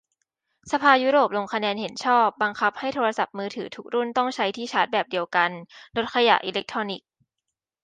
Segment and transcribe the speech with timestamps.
[0.71, 5.51] สภายุโรปลงคะแนนเห็นชอบ บังคับให้โทรศัพท์มือถือทุกรุ่นต้องใช้ที่ชาร์จแบบเดียวกัน
[5.95, 7.07] ลดขยะอิเล็กทรอนิกส์